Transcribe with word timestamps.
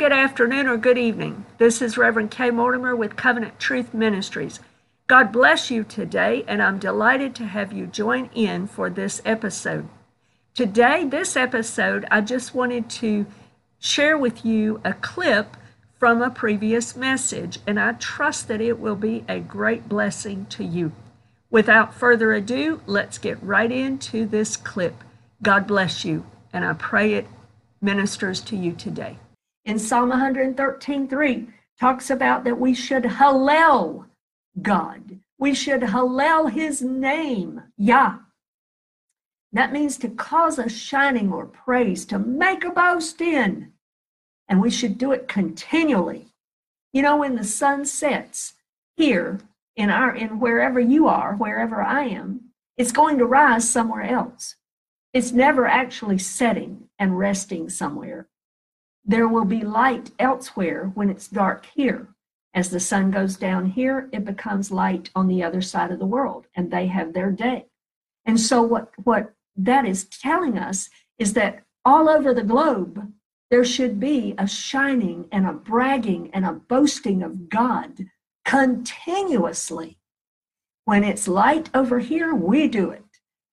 Good 0.00 0.12
afternoon 0.12 0.66
or 0.66 0.78
good 0.78 0.96
evening. 0.96 1.44
This 1.58 1.82
is 1.82 1.98
Reverend 1.98 2.30
Kay 2.30 2.50
Mortimer 2.50 2.96
with 2.96 3.16
Covenant 3.16 3.60
Truth 3.60 3.92
Ministries. 3.92 4.58
God 5.08 5.30
bless 5.30 5.70
you 5.70 5.84
today, 5.84 6.42
and 6.48 6.62
I'm 6.62 6.78
delighted 6.78 7.34
to 7.34 7.44
have 7.44 7.70
you 7.70 7.86
join 7.86 8.30
in 8.34 8.66
for 8.66 8.88
this 8.88 9.20
episode. 9.26 9.86
Today, 10.54 11.04
this 11.04 11.36
episode, 11.36 12.06
I 12.10 12.22
just 12.22 12.54
wanted 12.54 12.88
to 12.88 13.26
share 13.78 14.16
with 14.16 14.42
you 14.42 14.80
a 14.86 14.94
clip 14.94 15.54
from 15.98 16.22
a 16.22 16.30
previous 16.30 16.96
message, 16.96 17.58
and 17.66 17.78
I 17.78 17.92
trust 17.92 18.48
that 18.48 18.62
it 18.62 18.78
will 18.78 18.96
be 18.96 19.26
a 19.28 19.38
great 19.38 19.86
blessing 19.86 20.46
to 20.46 20.64
you. 20.64 20.92
Without 21.50 21.92
further 21.92 22.32
ado, 22.32 22.80
let's 22.86 23.18
get 23.18 23.42
right 23.42 23.70
into 23.70 24.24
this 24.24 24.56
clip. 24.56 25.04
God 25.42 25.66
bless 25.66 26.06
you, 26.06 26.24
and 26.54 26.64
I 26.64 26.72
pray 26.72 27.12
it 27.12 27.26
ministers 27.82 28.40
to 28.40 28.56
you 28.56 28.72
today. 28.72 29.18
In 29.64 29.78
Psalm 29.78 30.10
113:3 30.10 31.52
talks 31.78 32.10
about 32.10 32.44
that 32.44 32.58
we 32.58 32.74
should 32.74 33.04
hallel 33.04 34.06
God. 34.60 35.20
We 35.38 35.54
should 35.54 35.82
hallel 35.82 36.50
his 36.50 36.82
name, 36.82 37.62
Yah. 37.76 38.18
That 39.52 39.72
means 39.72 39.96
to 39.98 40.08
cause 40.08 40.58
a 40.58 40.68
shining 40.68 41.32
or 41.32 41.46
praise, 41.46 42.04
to 42.06 42.18
make 42.18 42.64
a 42.64 42.70
boast 42.70 43.20
in 43.20 43.72
and 44.50 44.60
we 44.60 44.70
should 44.70 44.98
do 44.98 45.12
it 45.12 45.28
continually. 45.28 46.26
You 46.92 47.02
know, 47.02 47.18
when 47.18 47.36
the 47.36 47.44
sun 47.44 47.84
sets 47.84 48.54
here 48.96 49.38
in 49.76 49.90
our 49.90 50.14
in 50.14 50.40
wherever 50.40 50.80
you 50.80 51.06
are, 51.06 51.36
wherever 51.36 51.80
I 51.80 52.06
am, 52.06 52.50
it's 52.76 52.90
going 52.90 53.16
to 53.18 53.26
rise 53.26 53.70
somewhere 53.70 54.02
else. 54.02 54.56
It's 55.12 55.30
never 55.30 55.66
actually 55.66 56.18
setting 56.18 56.88
and 56.98 57.16
resting 57.16 57.70
somewhere. 57.70 58.28
There 59.04 59.28
will 59.28 59.44
be 59.44 59.62
light 59.62 60.10
elsewhere 60.18 60.90
when 60.94 61.10
it's 61.10 61.28
dark 61.28 61.66
here. 61.74 62.08
As 62.52 62.70
the 62.70 62.80
sun 62.80 63.10
goes 63.10 63.36
down 63.36 63.66
here, 63.66 64.08
it 64.12 64.24
becomes 64.24 64.70
light 64.70 65.10
on 65.14 65.28
the 65.28 65.42
other 65.42 65.62
side 65.62 65.90
of 65.90 65.98
the 65.98 66.06
world, 66.06 66.46
and 66.54 66.70
they 66.70 66.86
have 66.86 67.12
their 67.12 67.30
day. 67.30 67.66
And 68.24 68.38
so, 68.38 68.62
what, 68.62 68.90
what 69.02 69.34
that 69.56 69.86
is 69.86 70.04
telling 70.04 70.58
us 70.58 70.90
is 71.18 71.32
that 71.34 71.64
all 71.84 72.08
over 72.08 72.34
the 72.34 72.42
globe, 72.42 73.12
there 73.50 73.64
should 73.64 73.98
be 73.98 74.34
a 74.38 74.46
shining 74.46 75.26
and 75.32 75.46
a 75.46 75.52
bragging 75.52 76.30
and 76.32 76.44
a 76.44 76.52
boasting 76.52 77.22
of 77.22 77.48
God 77.48 78.06
continuously. 78.44 79.98
When 80.84 81.04
it's 81.04 81.28
light 81.28 81.70
over 81.74 81.98
here, 81.98 82.34
we 82.34 82.68
do 82.68 82.90
it. 82.90 83.04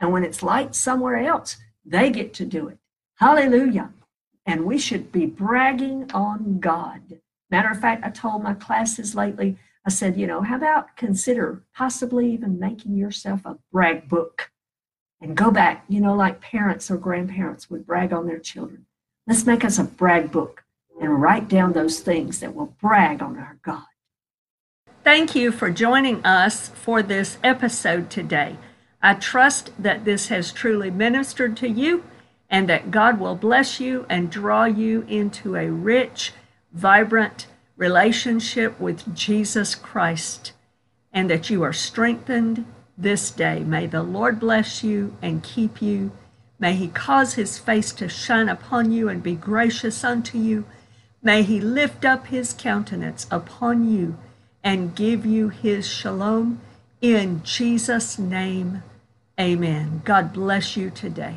And 0.00 0.12
when 0.12 0.24
it's 0.24 0.42
light 0.42 0.74
somewhere 0.74 1.16
else, 1.16 1.56
they 1.84 2.10
get 2.10 2.34
to 2.34 2.44
do 2.44 2.68
it. 2.68 2.78
Hallelujah. 3.16 3.92
And 4.46 4.64
we 4.64 4.78
should 4.78 5.10
be 5.10 5.26
bragging 5.26 6.10
on 6.12 6.60
God. 6.60 7.18
Matter 7.50 7.70
of 7.70 7.80
fact, 7.80 8.04
I 8.04 8.10
told 8.10 8.42
my 8.42 8.54
classes 8.54 9.14
lately, 9.14 9.58
I 9.84 9.90
said, 9.90 10.16
you 10.16 10.26
know, 10.26 10.42
how 10.42 10.56
about 10.56 10.96
consider 10.96 11.62
possibly 11.74 12.32
even 12.32 12.58
making 12.58 12.96
yourself 12.96 13.44
a 13.44 13.58
brag 13.72 14.08
book 14.08 14.50
and 15.20 15.36
go 15.36 15.50
back, 15.50 15.84
you 15.88 16.00
know, 16.00 16.14
like 16.14 16.40
parents 16.40 16.90
or 16.90 16.96
grandparents 16.96 17.70
would 17.70 17.86
brag 17.86 18.12
on 18.12 18.26
their 18.26 18.38
children. 18.38 18.86
Let's 19.26 19.46
make 19.46 19.64
us 19.64 19.78
a 19.78 19.84
brag 19.84 20.30
book 20.30 20.64
and 21.00 21.20
write 21.20 21.48
down 21.48 21.72
those 21.72 22.00
things 22.00 22.40
that 22.40 22.54
will 22.54 22.74
brag 22.80 23.22
on 23.22 23.38
our 23.38 23.58
God. 23.62 23.84
Thank 25.04 25.34
you 25.34 25.52
for 25.52 25.70
joining 25.70 26.24
us 26.24 26.68
for 26.68 27.02
this 27.02 27.38
episode 27.44 28.10
today. 28.10 28.56
I 29.00 29.14
trust 29.14 29.70
that 29.78 30.04
this 30.04 30.28
has 30.28 30.52
truly 30.52 30.90
ministered 30.90 31.56
to 31.58 31.68
you 31.68 32.02
and 32.48 32.68
that 32.68 32.90
God 32.90 33.18
will 33.18 33.34
bless 33.34 33.80
you 33.80 34.06
and 34.08 34.30
draw 34.30 34.64
you 34.64 35.04
into 35.08 35.56
a 35.56 35.70
rich, 35.70 36.32
vibrant 36.72 37.46
relationship 37.76 38.78
with 38.80 39.14
Jesus 39.14 39.74
Christ 39.74 40.52
and 41.12 41.30
that 41.30 41.48
you 41.48 41.62
are 41.62 41.72
strengthened 41.72 42.66
this 42.96 43.30
day. 43.30 43.60
May 43.60 43.86
the 43.86 44.02
Lord 44.02 44.38
bless 44.38 44.84
you 44.84 45.16
and 45.22 45.42
keep 45.42 45.80
you. 45.80 46.12
May 46.58 46.74
he 46.74 46.88
cause 46.88 47.34
his 47.34 47.58
face 47.58 47.92
to 47.94 48.08
shine 48.08 48.48
upon 48.48 48.92
you 48.92 49.08
and 49.08 49.22
be 49.22 49.34
gracious 49.34 50.04
unto 50.04 50.38
you. 50.38 50.64
May 51.22 51.42
he 51.42 51.60
lift 51.60 52.04
up 52.04 52.26
his 52.28 52.52
countenance 52.52 53.26
upon 53.30 53.90
you 53.90 54.18
and 54.62 54.94
give 54.94 55.24
you 55.26 55.48
his 55.48 55.88
shalom. 55.88 56.60
In 57.00 57.42
Jesus' 57.42 58.18
name, 58.18 58.82
amen. 59.38 60.02
God 60.04 60.32
bless 60.32 60.76
you 60.76 60.90
today. 60.90 61.36